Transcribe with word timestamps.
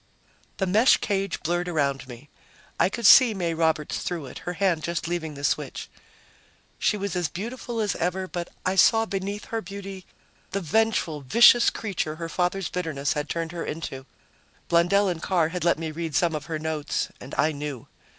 The 0.57 0.65
mesh 0.65 0.97
cage 0.97 1.43
blurred 1.43 1.67
around 1.67 2.07
me. 2.07 2.27
I 2.79 2.89
could 2.89 3.05
see 3.05 3.35
May 3.35 3.53
Roberts 3.53 3.99
through 3.99 4.25
it, 4.25 4.39
her 4.49 4.53
hand 4.53 4.81
just 4.81 5.07
leaving 5.07 5.35
the 5.35 5.43
switch. 5.43 5.91
She 6.79 6.97
was 6.97 7.15
as 7.15 7.29
beautiful 7.29 7.79
as 7.79 7.95
ever, 7.97 8.27
but 8.27 8.49
I 8.65 8.73
saw 8.77 9.05
beneath 9.05 9.45
her 9.53 9.61
beauty 9.61 10.07
the 10.53 10.59
vengeful, 10.59 11.21
vicious 11.21 11.69
creature 11.69 12.15
her 12.15 12.29
father's 12.29 12.69
bitterness 12.69 13.13
had 13.13 13.29
turned 13.29 13.51
her 13.51 13.63
into; 13.63 14.07
Blundell 14.69 15.07
and 15.07 15.21
Carr 15.21 15.49
had 15.49 15.63
let 15.63 15.77
me 15.77 15.91
read 15.91 16.15
some 16.15 16.33
of 16.33 16.45
her 16.47 16.57
notes, 16.57 17.09
and 17.19 17.35
I 17.37 17.51
knew. 17.51 17.87